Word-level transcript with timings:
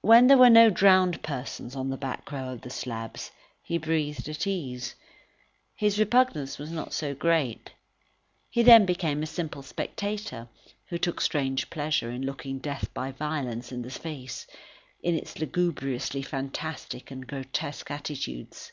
When 0.00 0.26
there 0.26 0.36
were 0.36 0.50
no 0.50 0.70
drowned 0.70 1.22
persons 1.22 1.76
on 1.76 1.88
the 1.88 1.96
back 1.96 2.32
row 2.32 2.48
of 2.60 2.72
slabs, 2.72 3.30
he 3.62 3.78
breathed 3.78 4.28
at 4.28 4.44
ease; 4.44 4.96
his 5.76 6.00
repugnance 6.00 6.58
was 6.58 6.72
not 6.72 6.92
so 6.92 7.14
great. 7.14 7.70
He 8.50 8.64
then 8.64 8.84
became 8.86 9.22
a 9.22 9.26
simple 9.28 9.62
spectator, 9.62 10.48
who 10.88 10.98
took 10.98 11.20
strange 11.20 11.70
pleasure 11.70 12.10
in 12.10 12.26
looking 12.26 12.58
death 12.58 12.92
by 12.92 13.12
violence 13.12 13.70
in 13.70 13.82
the 13.82 13.90
face, 13.90 14.48
in 15.00 15.14
its 15.16 15.38
lugubriously 15.38 16.22
fantastic 16.22 17.12
and 17.12 17.24
grotesque 17.24 17.88
attitudes. 17.88 18.72